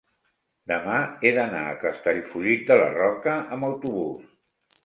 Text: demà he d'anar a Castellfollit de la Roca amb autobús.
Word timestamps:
demà 0.71 0.95
he 1.27 1.33
d'anar 1.35 1.61
a 1.73 1.77
Castellfollit 1.83 2.65
de 2.73 2.79
la 2.83 2.89
Roca 2.97 3.37
amb 3.59 3.71
autobús. 3.73 4.29